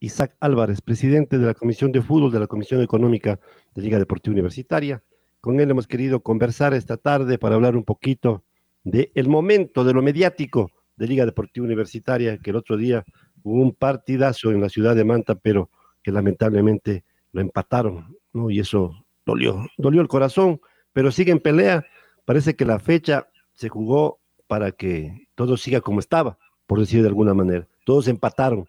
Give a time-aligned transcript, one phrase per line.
[0.00, 3.40] Isaac Álvarez, presidente de la Comisión de Fútbol de la Comisión Económica
[3.74, 5.02] de Liga Deportiva Universitaria.
[5.40, 8.44] Con él hemos querido conversar esta tarde para hablar un poquito
[8.84, 13.04] del el momento, de lo mediático de Liga Deportiva Universitaria, que el otro día
[13.42, 15.70] hubo un partidazo en la ciudad de Manta, pero
[16.02, 18.50] que lamentablemente lo empataron, ¿no?
[18.50, 20.60] Y eso dolió, dolió el corazón,
[20.92, 21.84] pero sigue en pelea.
[22.24, 27.08] Parece que la fecha se jugó para que todo siga como estaba, por decir de
[27.08, 27.66] alguna manera.
[27.84, 28.66] Todos empataron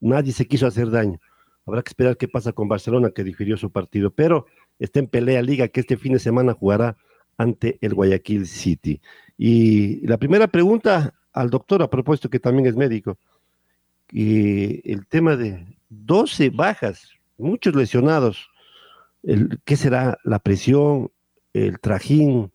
[0.00, 1.20] nadie se quiso hacer daño.
[1.66, 4.46] Habrá que esperar qué pasa con Barcelona, que difirió su partido, pero
[4.78, 6.96] está en pelea Liga, que este fin de semana jugará
[7.38, 9.00] ante el Guayaquil City.
[9.36, 13.18] Y la primera pregunta al doctor, a propósito que también es médico,
[14.12, 18.48] y el tema de 12 bajas, muchos lesionados,
[19.64, 21.10] ¿qué será la presión,
[21.52, 22.52] el trajín?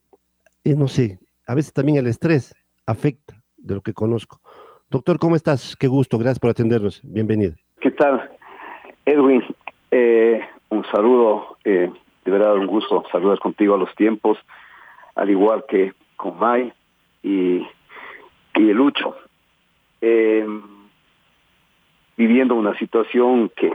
[0.64, 2.54] Eh, no sé, a veces también el estrés
[2.86, 4.42] afecta de lo que conozco.
[4.92, 5.76] Doctor, ¿cómo estás?
[5.76, 7.00] Qué gusto, gracias por atendernos.
[7.04, 7.54] Bienvenido.
[7.80, 8.28] ¿Qué tal,
[9.06, 9.44] Edwin?
[9.92, 11.92] Eh, un saludo, eh,
[12.26, 14.40] de verdad un gusto saludar contigo a los tiempos,
[15.14, 16.74] al igual que con May
[17.22, 17.68] y,
[18.56, 19.16] y Lucho.
[20.02, 20.48] Eh,
[22.18, 23.68] viviendo una situación que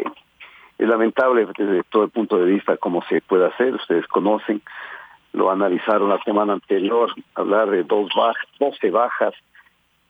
[0.79, 4.63] es lamentable desde todo el punto de vista cómo se puede hacer, ustedes conocen,
[5.33, 9.35] lo analizaron la semana anterior, hablar de dos bajas, 12 bajas,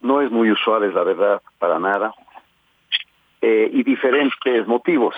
[0.05, 2.15] no es muy usual, es la verdad, para nada,
[3.41, 5.15] eh, y diferentes motivos.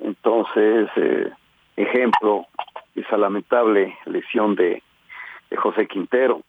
[0.00, 1.30] Entonces, eh,
[1.76, 2.46] ejemplo,
[2.94, 4.82] esa lamentable lesión de,
[5.50, 6.40] de José Quintero,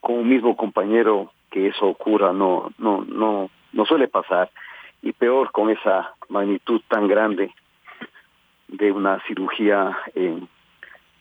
[0.00, 4.50] con un mismo compañero que eso ocurra no, no, no, no suele pasar,
[5.00, 7.54] y peor con esa magnitud tan grande
[8.66, 10.48] de una cirugía en,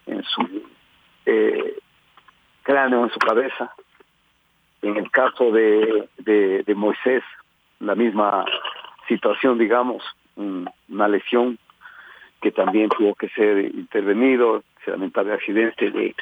[0.07, 0.63] en su
[1.27, 1.77] eh,
[2.63, 3.71] cráneo, en su cabeza,
[4.83, 7.23] en el caso de, de, Moisés,
[7.79, 8.45] la misma
[9.07, 10.03] situación, digamos,
[10.35, 11.57] una lesión
[12.41, 16.13] que también tuvo que ser intervenido, ese lamentable accidente de,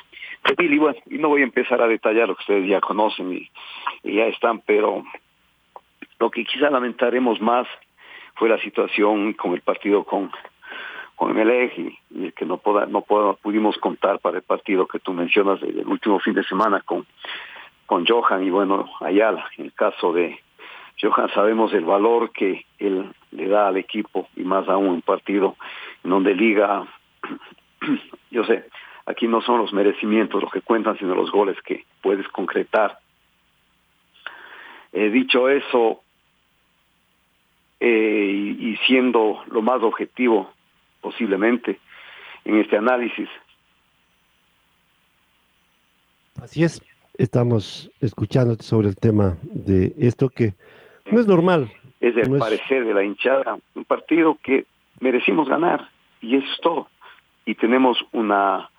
[0.45, 0.77] de Billy.
[0.77, 3.49] Bueno, y no voy a empezar a detallar lo que ustedes ya conocen y,
[4.03, 5.03] ya están, pero
[6.19, 7.67] lo que quizá lamentaremos más
[8.35, 10.31] fue la situación con el partido con
[11.15, 14.97] con el eje y, el que no poda, no pudimos contar para el partido que
[14.97, 17.05] tú mencionas del último fin de semana con
[17.91, 19.49] con Johan y bueno, Ayala.
[19.57, 20.39] En el caso de
[21.01, 25.57] Johan sabemos el valor que él le da al equipo y más aún un partido
[26.01, 26.87] en donde liga,
[28.31, 28.69] yo sé,
[29.05, 32.97] aquí no son los merecimientos los que cuentan, sino los goles que puedes concretar.
[34.93, 36.01] He dicho eso,
[37.81, 40.49] eh, y siendo lo más objetivo
[41.01, 41.77] posiblemente
[42.45, 43.27] en este análisis.
[46.41, 46.81] Así es,
[47.17, 50.53] estamos escuchando sobre el tema de esto que
[51.11, 51.71] no es normal.
[51.99, 54.65] Es el parecer de la hinchada, un partido que
[54.99, 55.89] merecimos ganar
[56.21, 56.87] y eso es todo.
[57.45, 58.69] Y tenemos una,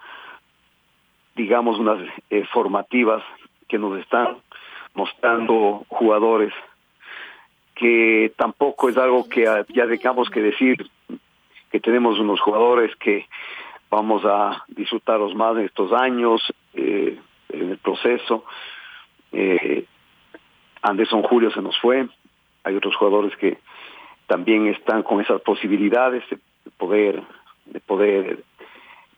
[1.37, 1.99] digamos, unas
[2.31, 3.23] eh, formativas
[3.69, 4.39] que nos están
[4.95, 6.53] mostrando jugadores
[7.75, 9.45] que tampoco es algo que
[9.75, 10.91] ya tengamos que decir
[11.71, 13.27] que tenemos unos jugadores que
[13.91, 16.43] vamos a disfrutarlos más en estos años,
[16.75, 17.19] eh,
[17.53, 18.45] en el proceso.
[19.33, 19.85] Eh,
[20.83, 22.09] Anderson Julio se nos fue,
[22.65, 23.59] hay otros jugadores que
[24.27, 26.39] también están con esas posibilidades de
[26.77, 27.23] poder,
[27.67, 28.45] de poder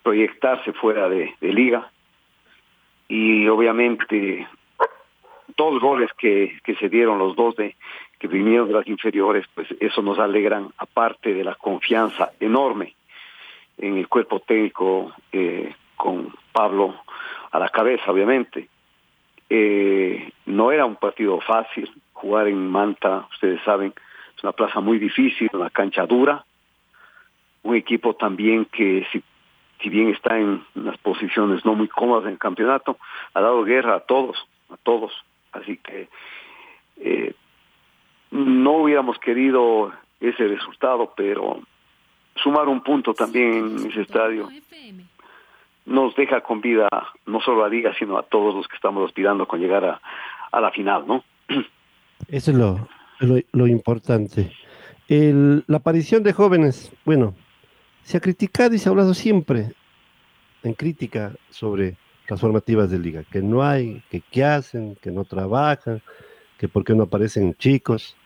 [0.03, 1.91] proyectarse fuera de, liga.
[3.09, 4.47] Y obviamente
[5.57, 7.77] dos goles que, que se dieron, los dos de
[8.19, 12.95] que vinieron de las inferiores, pues eso nos alegran, aparte de la confianza enorme
[13.79, 16.95] en el cuerpo técnico eh, con Pablo
[17.55, 18.69] a la cabeza, obviamente.
[19.49, 23.95] Eh, no era un partido fácil jugar en Manta, ustedes saben,
[24.37, 26.45] es una plaza muy difícil, una cancha dura,
[27.63, 29.23] un equipo también que si,
[29.89, 32.99] bien está en unas posiciones no muy cómodas en el campeonato,
[33.35, 34.37] ha dado guerra a todos,
[34.71, 35.13] a todos,
[35.53, 36.09] Así que
[36.97, 37.33] eh,
[38.33, 41.61] no hubiéramos querido ese resultado, pero
[42.35, 44.49] sumar un punto también en ese estadio
[45.87, 46.89] nos deja con vida
[47.27, 50.01] no solo a Liga, sino a todos los que estamos aspirando con llegar a,
[50.51, 51.25] a la final, ¿no?
[52.29, 52.89] Eso es lo,
[53.53, 54.53] lo, importante.
[55.09, 57.35] El, la aparición de jóvenes, bueno,
[58.03, 59.73] se ha criticado y se ha hablado siempre
[60.63, 61.97] en crítica sobre
[62.29, 66.01] las formativas de liga, que no hay, que qué hacen, que no trabajan,
[66.59, 68.17] que por qué no aparecen chicos.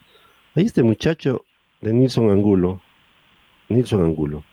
[0.55, 1.45] Hay este muchacho
[1.81, 2.81] de Nilson Angulo,
[3.69, 4.45] Nilson Angulo,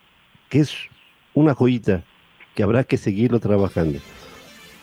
[0.49, 0.75] que es
[1.35, 2.03] una joyita
[2.55, 3.99] que habrá que seguirlo trabajando.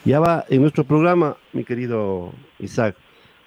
[0.04, 2.96] Ya va en nuestro programa, mi querido Isaac,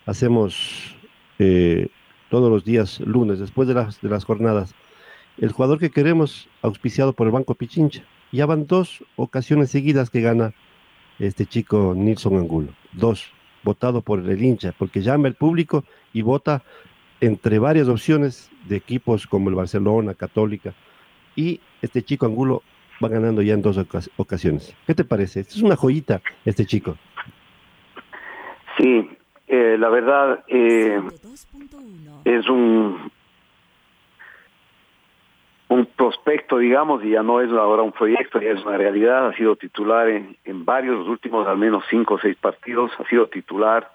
[0.05, 0.95] hacemos
[1.39, 1.87] eh,
[2.29, 4.73] todos los días lunes, después de las, de las jornadas,
[5.37, 8.03] el jugador que queremos, auspiciado por el Banco Pichincha.
[8.31, 10.53] Ya van dos ocasiones seguidas que gana
[11.19, 12.69] este chico Nilson Angulo.
[12.93, 13.31] Dos,
[13.63, 15.83] votado por el hincha, porque llama el público
[16.13, 16.63] y vota
[17.19, 20.73] entre varias opciones de equipos como el Barcelona, Católica,
[21.35, 22.63] y este chico Angulo
[23.03, 23.77] va ganando ya en dos
[24.17, 24.75] ocasiones.
[24.85, 25.41] ¿Qué te parece?
[25.41, 26.97] es una joyita este chico.
[28.77, 29.09] Sí,
[29.47, 31.01] eh, la verdad eh,
[32.25, 33.11] es un
[35.67, 39.33] un prospecto, digamos, y ya no es ahora un proyecto, ya es una realidad, ha
[39.35, 43.91] sido titular en, varios, los últimos al menos cinco o seis partidos, ha sido titular,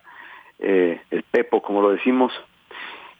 [0.58, 2.32] eh, el Pepo, como lo decimos,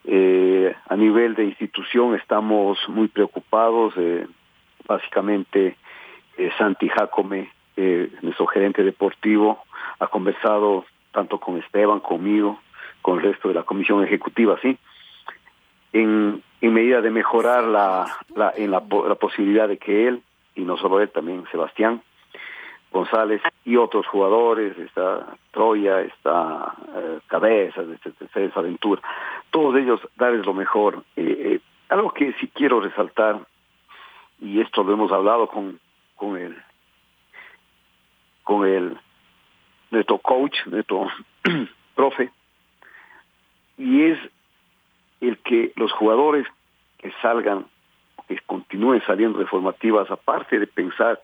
[0.04, 4.26] eh, a nivel de institución estamos muy preocupados, eh,
[4.90, 5.76] básicamente
[6.36, 9.62] eh, Santi Jacome, eh, nuestro gerente deportivo,
[10.00, 12.58] ha conversado tanto con Esteban, conmigo,
[13.00, 14.76] con el resto de la comisión ejecutiva, ¿sí?
[15.92, 20.22] En, medida de mejorar la, la en la, posibilidad de que él,
[20.54, 22.02] y no solo él, también Sebastián,
[22.92, 29.00] González y otros jugadores, está Troya, está eh, Cabezas, está Aventura,
[29.50, 31.02] todos ellos darles lo mejor.
[31.16, 33.40] Eh, algo que sí quiero resaltar,
[34.40, 35.78] y esto lo hemos hablado con,
[36.16, 36.56] con el
[38.42, 38.98] con el
[39.90, 41.08] nuestro coach, nuestro
[41.94, 42.30] profe,
[43.76, 44.18] y es
[45.20, 46.46] el que los jugadores
[46.98, 47.66] que salgan,
[48.28, 51.20] que continúen saliendo de formativas, aparte de pensar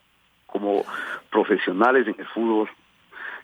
[0.47, 0.85] como
[1.31, 2.69] profesionales en el fútbol.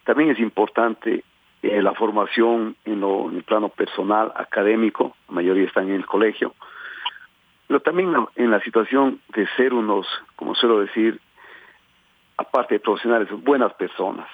[0.04, 1.24] También es importante
[1.62, 6.06] eh, la formación en, lo, en el plano personal, académico, la mayoría están en el
[6.06, 6.54] colegio,
[7.72, 11.18] pero también en la situación de ser unos, como suelo decir,
[12.36, 14.28] aparte de profesionales, buenas personas,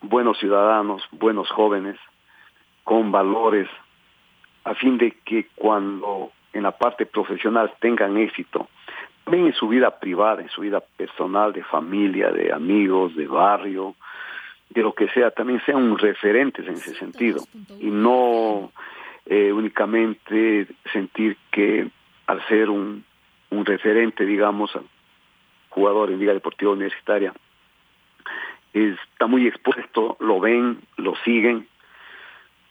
[0.00, 1.96] buenos ciudadanos, buenos jóvenes,
[2.84, 3.68] con valores,
[4.62, 8.68] a fin de que cuando en la parte profesional tengan éxito,
[9.24, 13.96] también en su vida privada, en su vida personal, de familia, de amigos, de barrio,
[14.70, 17.42] de lo que sea, también sean referentes en ese sentido.
[17.80, 18.70] y no
[19.26, 21.90] eh, únicamente sentir que
[22.28, 23.04] al ser un,
[23.50, 24.70] un referente, digamos,
[25.70, 27.32] jugador en Liga Deportiva Universitaria,
[28.72, 31.66] está muy expuesto, lo ven, lo siguen,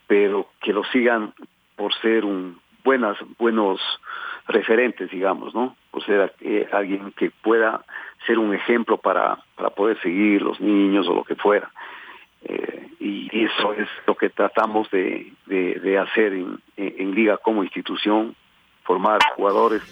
[0.06, 1.34] pero que lo sigan
[1.76, 3.82] por ser un buenas buenos
[4.48, 5.76] referentes, digamos, ¿no?
[5.92, 7.84] Por ser eh, alguien que pueda
[8.26, 11.70] ser un ejemplo para, para poder seguir los niños o lo que fuera.
[12.44, 18.36] Eh, y eso es lo que tratamos de, de, hacer en, en, Liga como institución,
[18.88, 19.84] formar jugadores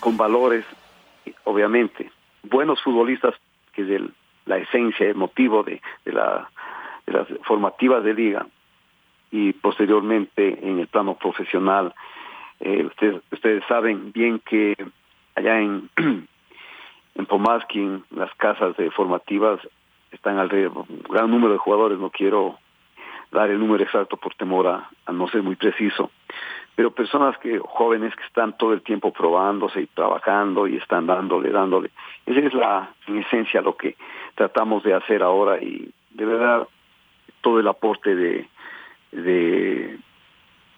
[0.00, 0.64] con valores,
[1.44, 2.10] obviamente,
[2.42, 3.34] buenos futbolistas,
[3.72, 4.14] que es el,
[4.46, 6.50] la esencia, el motivo de, de, la,
[7.06, 8.46] de las formativas de Liga,
[9.30, 11.94] y posteriormente en el plano profesional
[12.60, 14.74] eh, ustedes, ustedes saben bien que
[15.34, 15.88] allá en,
[17.14, 19.60] en Pomaskin, las casas de formativas
[20.10, 22.58] están alrededor, un gran número de jugadores, no quiero
[23.30, 26.10] dar el número exacto por temor a, no ser muy preciso,
[26.80, 31.50] pero personas que jóvenes que están todo el tiempo probándose y trabajando y están dándole,
[31.50, 31.90] dándole.
[32.24, 33.96] Esa es la, en esencia, lo que
[34.34, 36.66] tratamos de hacer ahora y de verdad
[37.42, 38.48] todo el aporte de,
[39.12, 39.98] de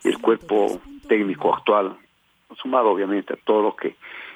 [0.03, 1.97] el cuerpo técnico actual,
[2.61, 3.95] sumado obviamente a todo lo que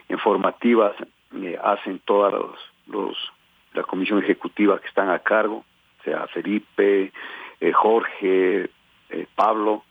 [0.08, 0.94] en formativas
[1.34, 2.56] eh, hacen todas los,
[2.86, 3.32] los,
[3.74, 5.64] la comisión ejecutiva que están a cargo,
[6.04, 7.10] sea Felipe,
[7.60, 8.70] eh, Jorge,
[9.10, 9.82] eh, Pablo,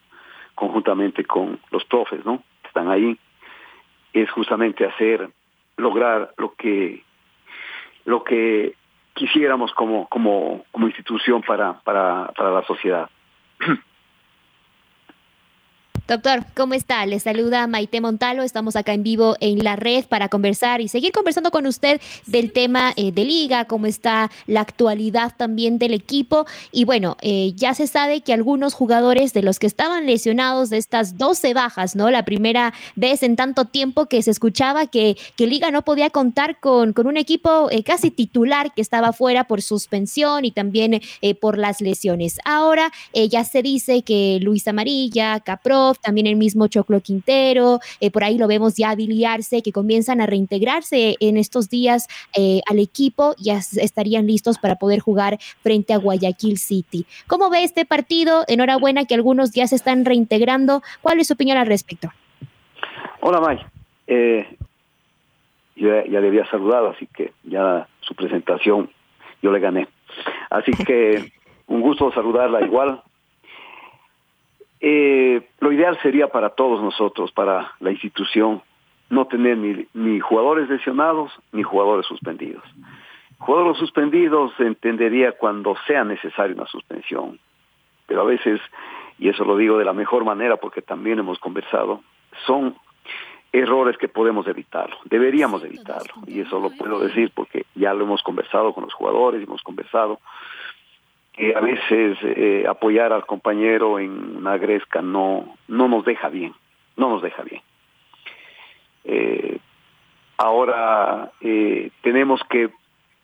[0.55, 2.37] conjuntamente con los profes, ¿no?
[2.61, 3.17] Que están ahí,
[4.13, 5.29] es justamente hacer,
[5.77, 7.03] lograr lo que,
[8.05, 8.75] lo que
[9.13, 13.09] quisiéramos como, como, como institución para, para, para la sociedad.
[16.07, 17.03] Doctor, ¿cómo está?
[17.07, 18.43] Le saluda Maite Montalo.
[18.43, 22.51] Estamos acá en vivo en la red para conversar y seguir conversando con usted del
[22.51, 26.45] tema eh, de liga, cómo está la actualidad también del equipo.
[26.71, 30.77] Y bueno, eh, ya se sabe que algunos jugadores de los que estaban lesionados de
[30.77, 32.11] estas 12 bajas, ¿no?
[32.11, 36.59] La primera vez en tanto tiempo que se escuchaba que, que Liga no podía contar
[36.59, 41.01] con, con un equipo eh, casi titular que estaba fuera por suspensión y también
[41.41, 42.37] por las lesiones.
[42.45, 48.23] Ahora ya se dice que Luis Amarilla, Caprov, también el mismo Choclo Quintero, eh, por
[48.23, 53.35] ahí lo vemos ya habiliarse, que comienzan a reintegrarse en estos días eh, al equipo,
[53.37, 57.05] ya estarían listos para poder jugar frente a Guayaquil City.
[57.27, 58.43] ¿Cómo ve este partido?
[58.47, 60.81] Enhorabuena que algunos ya se están reintegrando.
[61.01, 62.09] ¿Cuál es su opinión al respecto?
[63.21, 63.59] Hola, May.
[64.07, 64.57] Eh,
[65.75, 68.89] yo ya le había saludado, así que ya su presentación
[69.41, 69.87] yo le gané.
[70.49, 71.31] Así que
[71.67, 73.01] un gusto saludarla igual.
[74.87, 78.61] Eh, lo ideal sería para todos nosotros, para la institución,
[79.09, 82.63] no tener ni, ni jugadores lesionados ni jugadores suspendidos.
[83.39, 87.39] Jugadores suspendidos se entendería cuando sea necesaria una suspensión,
[88.05, 88.61] pero a veces,
[89.17, 92.01] y eso lo digo de la mejor manera porque también hemos conversado,
[92.45, 92.75] son
[93.51, 98.21] errores que podemos evitarlo, deberíamos evitarlo, y eso lo puedo decir porque ya lo hemos
[98.21, 100.19] conversado con los jugadores, hemos conversado
[101.35, 106.53] que a veces eh, apoyar al compañero en una gresca no, no nos deja bien,
[106.95, 107.61] no nos deja bien.
[109.03, 109.59] Eh,
[110.37, 112.69] ahora eh, tenemos que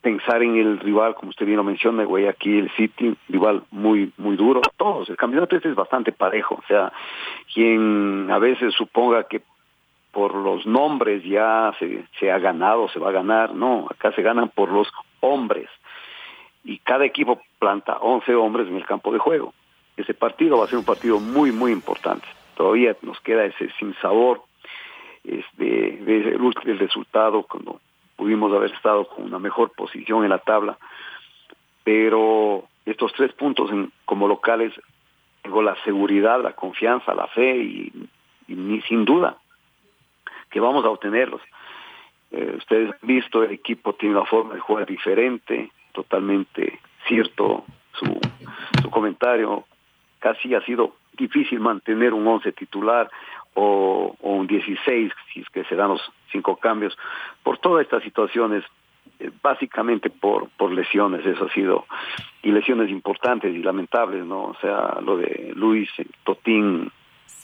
[0.02, 4.60] pensar en el rival, como usted bien lo menciona, el City, rival muy muy duro,
[4.76, 6.92] todos, el campeonato este es bastante parejo, o sea,
[7.54, 9.42] quien a veces suponga que
[10.10, 14.22] por los nombres ya se, se ha ganado, se va a ganar, no, acá se
[14.22, 14.88] ganan por los
[15.20, 15.70] hombres,
[16.64, 19.52] y cada equipo planta 11 hombres en el campo de juego.
[19.96, 22.26] Ese partido va a ser un partido muy, muy importante.
[22.56, 24.42] Todavía nos queda ese sin sabor
[25.24, 27.80] este, de, el resultado cuando
[28.16, 30.78] pudimos haber estado con una mejor posición en la tabla,
[31.84, 34.72] pero estos tres puntos en, como locales
[35.42, 37.92] tengo la seguridad, la confianza, la fe y,
[38.48, 39.36] ni sin duda
[40.50, 41.40] que vamos a obtenerlos.
[42.32, 48.20] Eh, ustedes han visto, el equipo tiene una forma de jugar diferente, totalmente cierto su,
[48.80, 49.64] su comentario.
[50.18, 53.10] Casi ha sido difícil mantener un 11 titular
[53.54, 56.96] o, un 16 si es que se dan los cinco cambios
[57.42, 58.64] por todas estas situaciones
[59.18, 61.84] eh, básicamente por por lesiones eso ha sido
[62.42, 65.90] y lesiones importantes y lamentables no o sea lo de Luis
[66.24, 66.90] Totín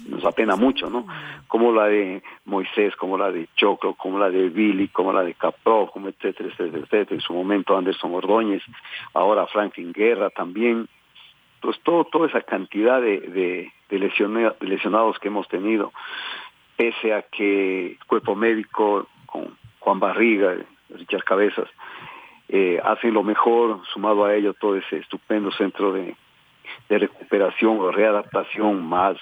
[0.07, 1.07] nos apena mucho, ¿no?
[1.47, 5.35] Como la de Moisés, como la de Choclo, como la de Billy, como la de
[5.35, 7.17] Capro, como etcétera, etcétera, etcétera.
[7.17, 8.63] En su momento Anderson Ordóñez,
[9.15, 10.89] ahora Franklin Guerra también.
[11.61, 15.93] Pues todo, toda esa cantidad de, de, de, lesionados que hemos tenido,
[16.77, 20.55] pese a que el cuerpo médico con Juan Barriga,
[20.91, 21.69] Richard Cabezas,
[22.49, 26.15] eh, hacen lo mejor, sumado a ello todo ese estupendo centro de,
[26.89, 29.17] de recuperación o readaptación más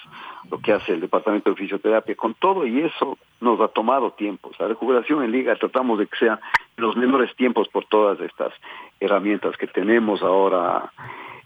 [0.49, 4.51] lo que hace el Departamento de Fisioterapia, con todo y eso nos ha tomado tiempo.
[4.59, 6.39] La recuperación en liga tratamos de que sea
[6.77, 8.53] los menores tiempos por todas estas
[8.99, 10.21] herramientas que tenemos.
[10.21, 10.91] Ahora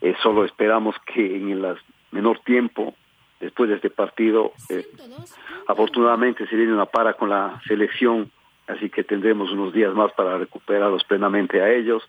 [0.02, 1.78] eh, solo esperamos que en el
[2.12, 2.94] menor tiempo,
[3.40, 4.86] después de este partido, eh,
[5.68, 8.32] afortunadamente se viene una para con la selección,
[8.68, 12.08] así que tendremos unos días más para recuperarlos plenamente a ellos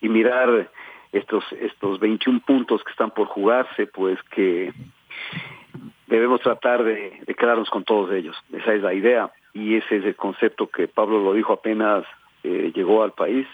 [0.00, 0.70] y mirar
[1.14, 4.72] estos estos 21 puntos que están por jugarse, pues que
[6.06, 8.36] debemos tratar de, quedarnos con todos ellos.
[8.52, 12.04] Esa es la idea y ese es el concepto que Pablo lo dijo apenas
[12.42, 13.46] eh, llegó al país,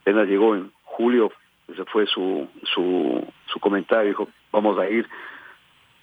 [0.00, 1.30] apenas llegó en julio,
[1.68, 5.06] ese fue su, su, su comentario, dijo, vamos a ir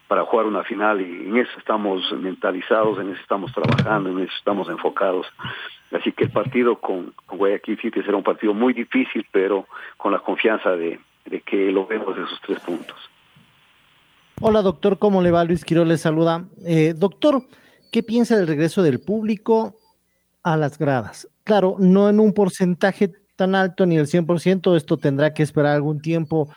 [0.08, 4.34] para jugar una final y en eso estamos mentalizados, en eso estamos trabajando, en eso
[4.38, 5.26] estamos enfocados.
[5.92, 10.20] Así que el partido con, Guayaquil City será un partido muy difícil, pero con la
[10.20, 11.00] confianza de,
[11.46, 12.98] que lo vemos esos tres puntos.
[14.40, 15.44] Hola doctor, ¿cómo le va?
[15.44, 16.46] Luis Quiroz le saluda.
[16.66, 17.44] Eh, doctor,
[17.92, 19.76] ¿qué piensa del regreso del público
[20.44, 21.28] a las gradas?
[21.44, 26.02] Claro, no en un porcentaje tan alto ni el 100%, esto tendrá que esperar algún
[26.02, 26.50] tiempo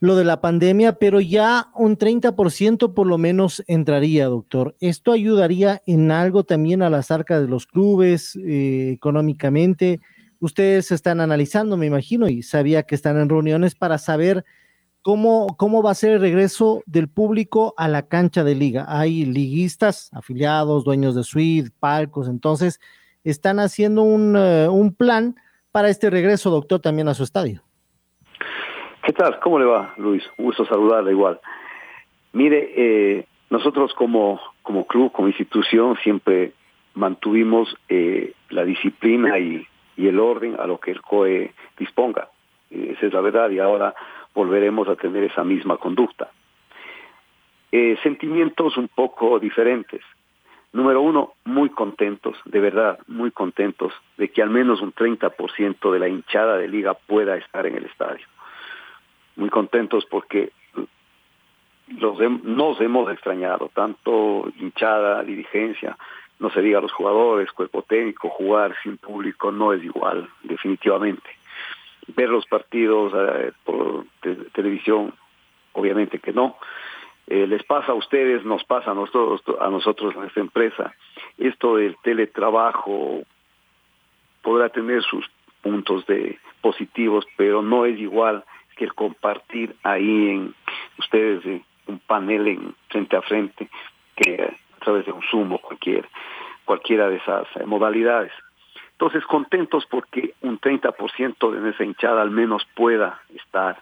[0.00, 4.76] lo de la pandemia, pero ya un 30% por lo menos entraría, doctor.
[4.80, 10.00] ¿Esto ayudaría en algo también a las arcas de los clubes eh, económicamente?
[10.40, 14.44] Ustedes están analizando, me imagino, y sabía que están en reuniones para saber
[15.02, 18.86] cómo, cómo va a ser el regreso del público a la cancha de liga.
[18.88, 22.78] Hay liguistas, afiliados, dueños de suite, palcos, entonces
[23.24, 25.34] están haciendo un, eh, un plan
[25.72, 27.67] para este regreso, doctor, también a su estadio.
[29.02, 29.38] ¿Qué tal?
[29.40, 30.28] ¿Cómo le va, Luis?
[30.36, 31.40] Un gusto saludarle igual.
[32.32, 36.52] Mire, eh, nosotros como, como club, como institución, siempre
[36.94, 42.28] mantuvimos eh, la disciplina y, el orden a lo que el COE disponga.
[42.70, 43.94] Esa es la verdad y ahora
[44.32, 46.30] volveremos a tener esa misma conducta.
[47.72, 50.00] Eh, sentimientos un poco diferentes.
[50.72, 55.98] Número uno, muy contentos, de verdad, muy contentos de que al menos un 30% de
[55.98, 58.24] la hinchada de liga pueda estar en el estadio.
[59.38, 60.50] Muy contentos porque
[62.00, 65.96] los nos hemos extrañado, tanto hinchada, dirigencia,
[66.40, 71.30] no se diga los jugadores, cuerpo técnico, jugar sin público no es igual, definitivamente.
[72.08, 74.06] Ver los partidos eh, por
[74.52, 75.14] televisión,
[75.72, 76.56] obviamente que no.
[77.28, 80.94] Eh, les pasa a ustedes, nos pasa a nosotros, a nosotros en esta empresa.
[81.38, 83.22] Esto del teletrabajo
[84.42, 85.24] podrá tener sus
[85.62, 88.44] puntos de positivos, pero no es igual
[88.78, 90.54] que el compartir ahí en
[90.98, 93.68] ustedes eh, un panel en frente a frente
[94.16, 96.08] que a través de un Zoom o cualquier,
[96.64, 98.32] cualquiera de esas eh, modalidades.
[98.92, 103.80] Entonces, contentos porque un 30% de esa hinchada al menos pueda estar.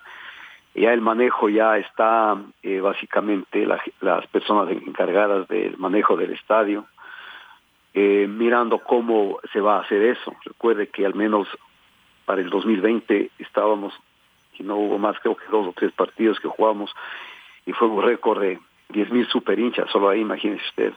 [0.75, 3.67] Ya el manejo ya está, eh, básicamente,
[4.00, 6.87] las personas encargadas del manejo del estadio,
[7.99, 10.37] eh, mirando cómo se va a hacer eso.
[10.45, 11.49] Recuerde que al menos
[12.26, 13.95] para el 2020 estábamos,
[14.59, 16.91] y no hubo más, creo que dos o tres partidos que jugamos,
[17.65, 18.59] y fue un récord de
[18.91, 20.93] 10.000 super hinchas, solo ahí imagínese usted,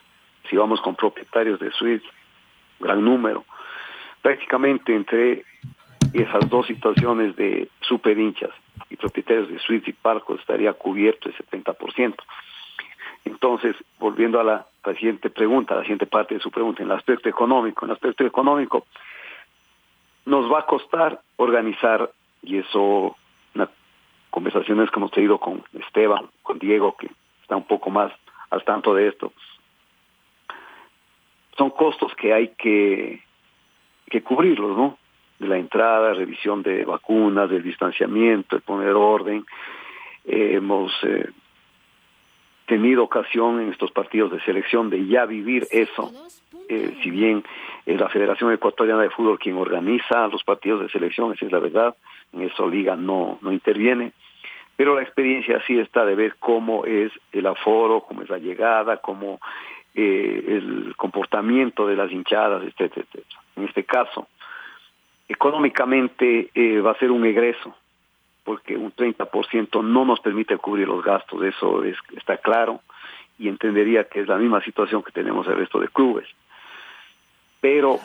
[0.49, 2.09] si vamos con propietarios de suites,
[2.79, 3.45] gran número.
[4.21, 5.45] Prácticamente entre
[6.13, 8.51] esas dos situaciones de super hinchas
[8.89, 12.15] y propietarios de suites y parcos estaría cubierto el 70%.
[13.25, 17.29] Entonces, volviendo a la, siguiente pregunta, la siguiente parte de su pregunta, en el aspecto
[17.29, 18.87] económico, en el aspecto económico,
[20.25, 22.11] nos va a costar organizar,
[22.41, 23.15] y eso
[24.29, 27.09] conversaciones que hemos tenido con Esteban, con Diego, que
[27.41, 28.11] está un poco más
[28.49, 29.33] al tanto de esto.
[31.57, 33.21] Son costos que hay que,
[34.09, 34.97] que cubrirlos, ¿no?
[35.39, 39.45] De la entrada, revisión de vacunas, del distanciamiento, de poner orden.
[40.25, 41.29] Eh, hemos eh,
[42.65, 46.11] tenido ocasión en estos partidos de selección de ya vivir eso.
[46.71, 47.43] Eh, si bien
[47.87, 51.57] es la Federación Ecuatoriana de Fútbol quien organiza los partidos de selección, esa es la
[51.57, 51.95] verdad,
[52.31, 54.11] en eso Liga no, no interviene,
[54.75, 58.97] pero la experiencia sí está de ver cómo es el aforo, cómo es la llegada,
[58.97, 59.39] cómo
[59.95, 63.41] eh, el comportamiento de las hinchadas, etcétera, etcétera.
[63.55, 64.27] En este caso,
[65.27, 67.75] económicamente eh, va a ser un egreso,
[68.43, 72.81] porque un 30% no nos permite cubrir los gastos, eso es, está claro,
[73.39, 76.27] y entendería que es la misma situación que tenemos el resto de clubes.
[77.61, 77.99] Pero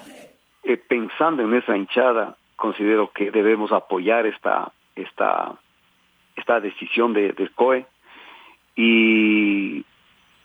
[0.62, 5.58] eh, pensando en esa hinchada, considero que debemos apoyar esta esta
[6.36, 7.86] esta decisión de, del COE
[8.76, 9.84] y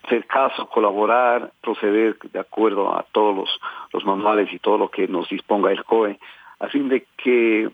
[0.04, 3.60] hacer caso, colaborar, proceder de acuerdo a todos los,
[3.92, 6.18] los manuales y todo lo que nos disponga el COE,
[6.58, 7.68] a fin de que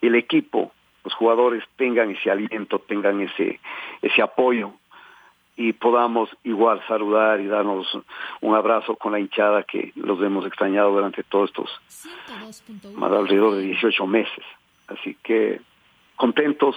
[0.00, 0.72] el equipo,
[1.04, 3.60] los jugadores tengan ese aliento, tengan ese,
[4.00, 4.72] ese apoyo
[5.56, 7.86] y podamos igual saludar y darnos
[8.40, 11.70] un abrazo con la hinchada que los hemos extrañado durante todos estos
[12.94, 14.44] más alrededor de 18 meses.
[14.88, 15.60] Así que
[16.16, 16.76] contentos,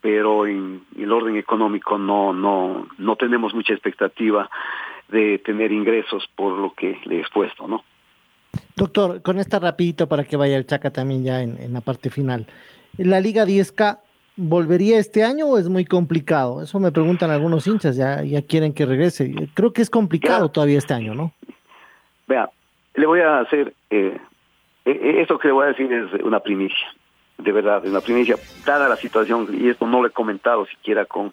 [0.00, 4.50] pero en el orden económico no no no tenemos mucha expectativa
[5.08, 7.84] de tener ingresos por lo que le he expuesto, ¿no?
[8.74, 12.10] Doctor, con esta rapidito para que vaya el Chaca también ya en, en la parte
[12.10, 12.46] final.
[12.98, 13.98] ¿La Liga 10K
[14.36, 16.62] volvería este año o es muy complicado?
[16.62, 19.34] Eso me preguntan algunos hinchas, ya, ya quieren que regrese.
[19.54, 21.32] Creo que es complicado todavía este año, ¿no?
[22.26, 22.50] Vea,
[22.94, 24.18] le voy a hacer, eh,
[24.84, 26.86] eh, esto que le voy a decir es una primicia,
[27.38, 31.32] de verdad, una primicia, dada la situación, y esto no lo he comentado siquiera con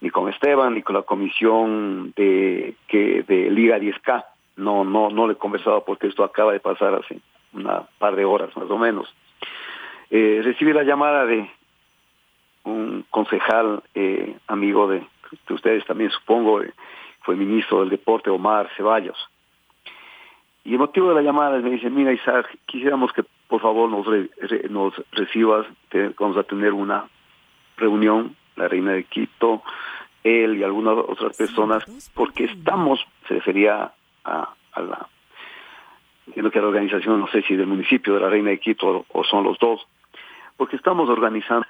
[0.00, 4.24] ni con Esteban ni con la comisión de que de Liga 10K,
[4.56, 7.20] no, no, no le he conversado porque esto acaba de pasar hace
[7.52, 9.14] una par de horas más o menos.
[10.10, 11.48] Eh, recibí la llamada de
[12.64, 15.06] un concejal eh, amigo de,
[15.50, 16.72] ustedes también supongo, eh,
[17.22, 19.16] fue ministro del deporte Omar Ceballos.
[20.64, 24.06] Y el motivo de la llamada me dice, mira Isaac, quisiéramos que por favor nos,
[24.70, 25.66] nos recibas,
[26.18, 27.08] vamos a tener una
[27.76, 29.62] reunión, la reina de Quito,
[30.22, 33.92] él y algunas otras personas, porque estamos, se refería
[34.24, 35.08] a, a la,
[36.32, 39.44] que la organización, no sé si del municipio de la reina de Quito o son
[39.44, 39.86] los dos,
[40.56, 41.66] porque estamos organizando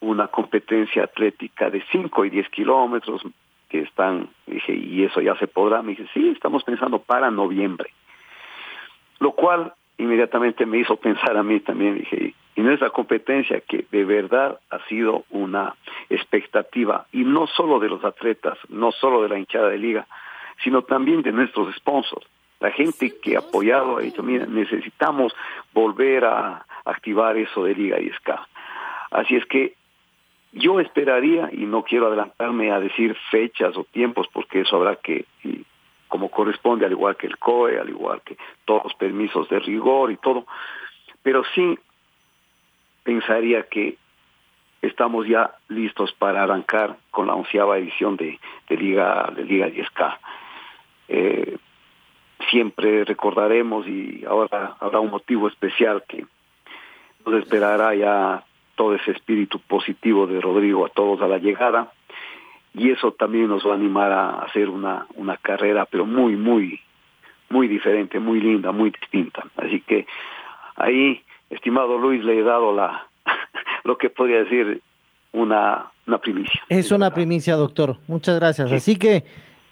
[0.00, 3.22] una competencia atlética de 5 y 10 kilómetros
[3.68, 5.82] que están, dije, y eso ya se podrá.
[5.82, 7.90] Me dice, sí, estamos pensando para noviembre.
[9.18, 14.04] Lo cual inmediatamente me hizo pensar a mí también, dije, y nuestra competencia que de
[14.04, 15.74] verdad ha sido una
[16.08, 20.06] expectativa y no solo de los atletas, no solo de la hinchada de liga,
[20.62, 22.26] sino también de nuestros sponsors.
[22.60, 25.34] La gente que ha apoyado ha dicho, mira, necesitamos
[25.72, 28.30] volver a activar eso de Liga y SK.
[29.12, 29.74] Así es que
[30.52, 35.24] yo esperaría, y no quiero adelantarme a decir fechas o tiempos, porque eso habrá que,
[36.08, 40.10] como corresponde, al igual que el COE, al igual que todos los permisos de rigor
[40.10, 40.46] y todo,
[41.22, 41.78] pero sí
[43.04, 43.96] pensaría que
[44.82, 50.18] estamos ya listos para arrancar con la onceava edición de, de Liga de Liga 10K.
[51.08, 51.58] Eh,
[52.50, 56.24] siempre recordaremos y ahora habrá un motivo especial que
[57.24, 58.44] nos esperará ya
[58.80, 61.92] todo ese espíritu positivo de Rodrigo a todos a la llegada
[62.72, 66.80] y eso también nos va a animar a hacer una, una carrera pero muy, muy,
[67.50, 69.44] muy diferente, muy linda, muy distinta.
[69.58, 70.06] Así que
[70.76, 73.06] ahí, estimado Luis, le he dado la
[73.84, 74.80] lo que podría decir
[75.32, 76.62] una, una primicia.
[76.70, 77.98] Es una primicia, doctor.
[78.08, 78.72] Muchas gracias.
[78.72, 79.24] Así que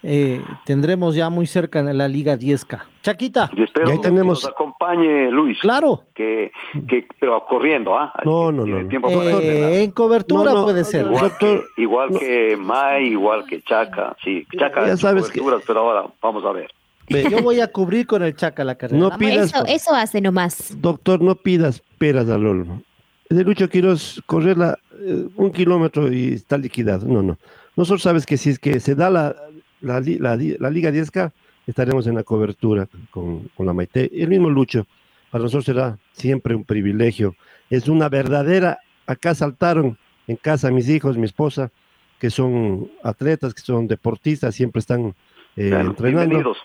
[0.03, 2.83] eh, tendremos ya muy cerca en la Liga 10K.
[3.01, 3.49] Chaquita.
[3.57, 4.47] Y espero que nos
[4.89, 5.59] acompañe Luis.
[5.61, 6.05] Claro.
[6.15, 6.53] Que,
[6.89, 8.13] que pero corriendo, ¿ah?
[8.25, 8.79] No, no, no.
[8.79, 11.07] Eh, en cobertura puede ser.
[11.07, 14.17] Igual, que, igual que May, igual que Chaca.
[14.23, 15.41] Sí, Chaca ya sabes que...
[15.67, 16.71] pero ahora vamos a ver.
[17.09, 18.99] Yo voy a cubrir con el Chaca la carrera.
[18.99, 20.77] No pidas, eso, eso hace nomás.
[20.81, 22.83] Doctor, no pidas peras al olmo.
[23.31, 27.07] De Lucho Quiroz, correrla eh, un kilómetro y está liquidado.
[27.07, 27.39] No, no.
[27.77, 29.37] Nosotros sabes que si es que se da la,
[29.81, 31.33] la, la, la Liga 10K,
[31.69, 34.11] estaremos en la cobertura con, con la Maite.
[34.13, 34.87] El mismo Lucho,
[35.31, 37.35] para nosotros será siempre un privilegio.
[37.69, 41.71] Es una verdadera, acá saltaron en casa mis hijos, mi esposa,
[42.19, 45.15] que son atletas, que son deportistas, siempre están
[45.57, 46.03] eh, entrenando.
[46.03, 46.59] Bienvenidos.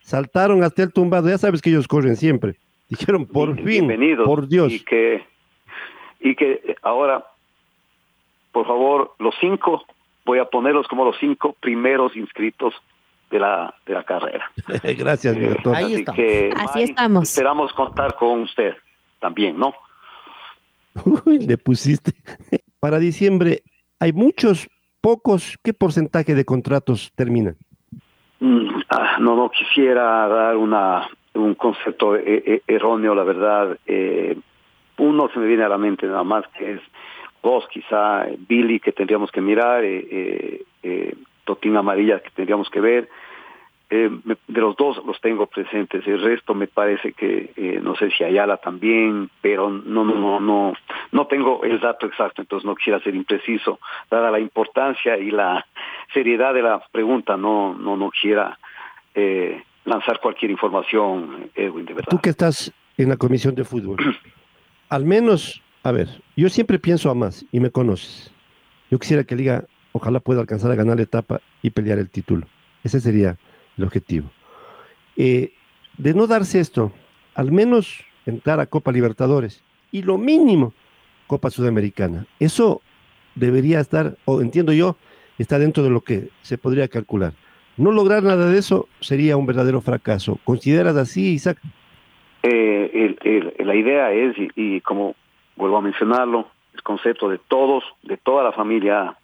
[0.00, 2.56] Saltaron hasta el tumbado, ya sabes que ellos corren siempre.
[2.88, 4.26] Dijeron, por fin, bienvenidos.
[4.26, 4.72] por Dios.
[4.72, 5.22] Y que,
[6.20, 7.26] y que ahora,
[8.52, 9.84] por favor, los cinco
[10.24, 12.74] voy a ponerlos como los cinco primeros inscritos
[13.36, 14.50] de la, de la carrera.
[14.98, 15.76] Gracias, eh, doctor.
[15.76, 17.28] Así, que, así estamos.
[17.28, 18.74] Esperamos contar con usted
[19.20, 19.74] también, ¿no?
[21.24, 22.12] Uy, le pusiste.
[22.80, 23.62] Para diciembre,
[24.00, 24.68] ¿hay muchos,
[25.00, 25.58] pocos?
[25.62, 27.56] ¿Qué porcentaje de contratos terminan?
[28.40, 33.78] Mm, ah, no, no quisiera dar una un concepto e, e, erróneo, la verdad.
[33.86, 34.38] Eh,
[34.98, 36.80] uno se me viene a la mente nada más que es
[37.42, 40.62] dos quizá, Billy que tendríamos que mirar, eh,
[41.56, 43.08] Totín Amarilla que tendríamos que ver.
[43.88, 44.10] Eh,
[44.48, 48.24] de los dos los tengo presentes, el resto me parece que eh, no sé si
[48.24, 50.74] Ayala también, pero no no no no
[51.12, 53.78] no tengo el dato exacto, entonces no quisiera ser impreciso,
[54.10, 55.64] dada la importancia y la
[56.12, 58.58] seriedad de la pregunta, no no no quisiera
[59.14, 62.10] eh, lanzar cualquier información, Edwin, de verdad.
[62.10, 63.98] Tú que estás en la comisión de fútbol,
[64.88, 68.32] al menos a ver, yo siempre pienso a más y me conoces.
[68.90, 72.46] Yo quisiera que Liga ojalá pueda alcanzar a ganar la etapa y pelear el título.
[72.84, 73.36] Ese sería
[73.76, 74.30] el objetivo.
[75.16, 75.52] Eh,
[75.98, 76.92] de no darse esto,
[77.34, 80.72] al menos entrar a Copa Libertadores y lo mínimo
[81.26, 82.26] Copa Sudamericana.
[82.38, 82.82] Eso
[83.34, 84.96] debería estar, o entiendo yo,
[85.38, 87.32] está dentro de lo que se podría calcular.
[87.76, 90.38] No lograr nada de eso sería un verdadero fracaso.
[90.44, 91.58] ¿Consideras así, Isaac?
[92.42, 93.16] Eh,
[93.58, 95.14] la idea es, y como
[95.56, 99.16] vuelvo a mencionarlo, el concepto de todos, de toda la familia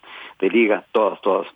[0.43, 1.47] de liga, todas, todas,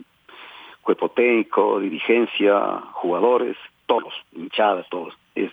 [0.80, 5.50] cuerpo técnico, dirigencia, jugadores, todos, hinchadas, todos, es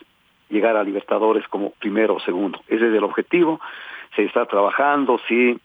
[0.50, 2.60] llegar a Libertadores como primero o segundo.
[2.67, 3.60] Ese es el objetivo,
[4.15, 5.60] se está trabajando, sí,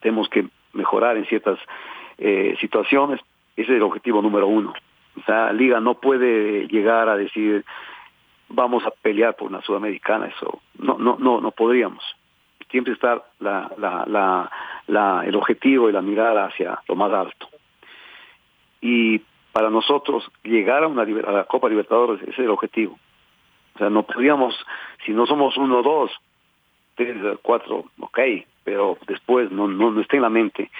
[0.00, 1.58] tenemos que mejorar en ciertas
[2.18, 3.20] eh, situaciones,
[3.56, 4.72] ese es el objetivo número uno.
[5.26, 7.64] Sea, Liga no puede llegar a decir
[8.48, 12.02] vamos a pelear por una sudamericana, eso no, no, no, no podríamos
[12.70, 14.50] siempre está la, la, la,
[14.86, 17.48] la, el objetivo y la mirada hacia lo más alto.
[18.80, 19.20] Y
[19.52, 22.98] para nosotros llegar a, una, a la Copa Libertadores es el objetivo.
[23.74, 24.54] O sea, no podríamos,
[25.04, 26.10] si no somos uno, dos,
[26.94, 28.18] tres, cuatro, ok,
[28.64, 30.70] pero después no, no, no está en la mente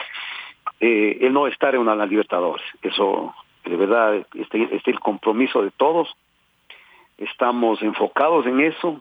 [0.80, 2.64] eh, el no estar en una, una Libertadores.
[2.82, 6.14] Eso, de verdad, este, este el compromiso de todos.
[7.16, 9.00] Estamos enfocados en eso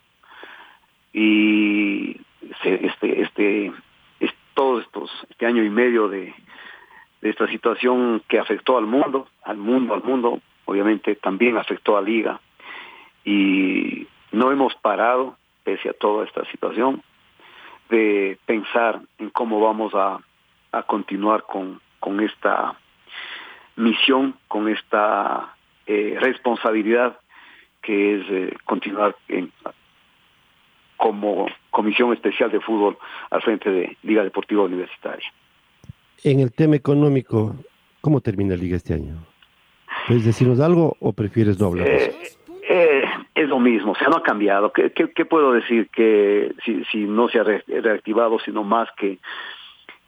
[1.13, 2.19] y
[2.63, 3.71] este, este,
[4.19, 6.33] es todo estos, este año y medio de,
[7.21, 12.01] de esta situación que afectó al mundo, al mundo, al mundo, obviamente también afectó a
[12.01, 12.39] Liga.
[13.23, 17.01] Y no hemos parado, pese a toda esta situación,
[17.89, 20.19] de pensar en cómo vamos a,
[20.71, 22.77] a continuar con, con esta
[23.75, 25.55] misión, con esta
[25.85, 27.17] eh, responsabilidad
[27.81, 29.51] que es eh, continuar en,
[30.97, 32.97] como Comisión Especial de Fútbol
[33.29, 35.31] al frente de Liga Deportiva Universitaria.
[36.23, 37.55] En el tema económico,
[38.01, 39.15] ¿cómo termina la liga este año?
[40.07, 41.87] ¿Puedes decirnos algo o prefieres no hablar?
[41.87, 42.15] Eh,
[42.69, 43.03] eh,
[43.35, 44.71] es lo mismo, o sea, no ha cambiado.
[44.73, 49.19] ¿Qué, qué, puedo decir que si, si no se ha reactivado, sino más que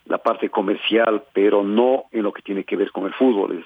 [0.05, 3.63] la parte comercial, pero no en lo que tiene que ver con el fútbol?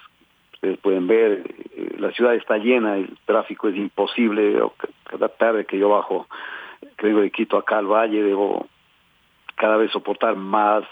[0.64, 1.44] ustedes pueden ver,
[1.76, 4.62] eh, la ciudad está llena, el tráfico es imposible.
[5.04, 6.28] Cada tarde que yo bajo,
[6.96, 8.68] creo de Quito acá al valle, debo
[9.56, 10.84] cada vez soportar más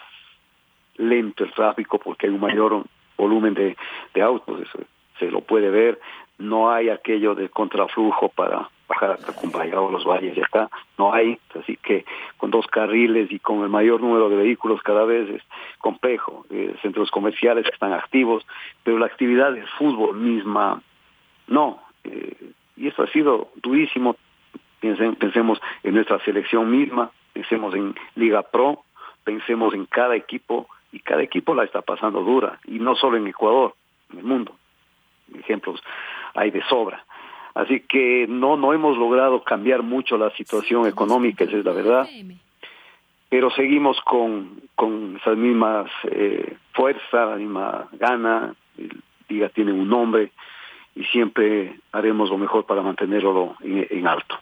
[0.97, 2.83] lento el tráfico porque hay un mayor
[3.17, 3.75] volumen de,
[4.13, 4.79] de autos, eso
[5.19, 5.99] se lo puede ver,
[6.37, 11.39] no hay aquello de contraflujo para bajar hasta o los valles y acá, no hay,
[11.57, 12.03] así que
[12.37, 15.41] con dos carriles y con el mayor número de vehículos cada vez es
[15.77, 18.45] complejo, eh, centros comerciales que están activos,
[18.83, 20.81] pero la actividad del fútbol misma,
[21.47, 24.15] no, eh, y eso ha sido durísimo,
[24.81, 28.83] pensemos en nuestra selección misma, pensemos en Liga Pro,
[29.23, 33.27] pensemos en cada equipo, y cada equipo la está pasando dura, y no solo en
[33.27, 33.75] Ecuador,
[34.11, 34.55] en el mundo.
[35.39, 35.81] Ejemplos
[36.33, 37.05] hay de sobra.
[37.53, 42.07] Así que no, no hemos logrado cambiar mucho la situación económica, esa es la verdad.
[43.29, 49.87] Pero seguimos con, con esas mismas eh, fuerzas, la misma gana, el Liga tiene un
[49.87, 50.31] nombre
[50.95, 54.37] y siempre haremos lo mejor para mantenerlo en alto.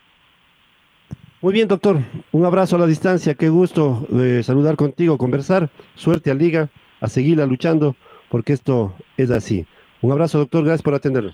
[1.41, 1.95] Muy bien, doctor.
[2.33, 3.33] Un abrazo a la distancia.
[3.33, 5.69] Qué gusto de saludar contigo, conversar.
[5.95, 6.67] Suerte a Liga,
[6.99, 7.95] a seguirla luchando,
[8.29, 9.65] porque esto es así.
[10.01, 10.65] Un abrazo, doctor.
[10.65, 11.33] Gracias por atendernos.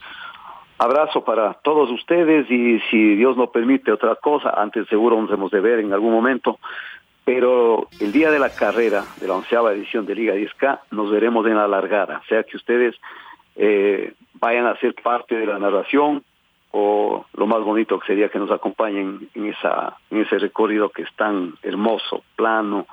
[0.78, 5.50] Abrazo para todos ustedes y si Dios lo permite otra cosa, antes seguro nos hemos
[5.50, 6.60] de ver en algún momento,
[7.24, 11.48] pero el día de la carrera de la onceava edición de Liga 10K nos veremos
[11.48, 12.94] en la largada, o sea que ustedes
[13.56, 16.26] eh, vayan a ser parte de la narración,
[16.78, 21.04] o lo más bonito que sería que nos acompañen en esa en ese recorrido que
[21.04, 22.86] es tan hermoso, plano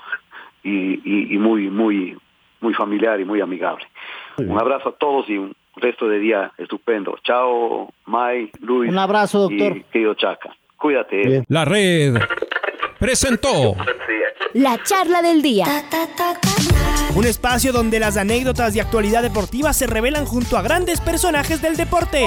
[0.63, 2.17] y, y, muy muy
[2.61, 3.85] muy familiar y muy amigable.
[4.39, 7.19] Un abrazo a todos y un resto de día estupendo.
[7.25, 8.89] Chao, Mai, Luis.
[8.89, 9.77] Un abrazo, doctor.
[9.77, 10.55] Y querido Chaca.
[10.77, 11.43] Cuídate.
[11.49, 12.15] La red
[13.01, 13.75] presentó
[14.53, 15.67] la charla del día.
[17.17, 21.77] Un espacio donde las anécdotas de actualidad deportiva se revelan junto a grandes personajes del
[21.77, 22.27] deporte.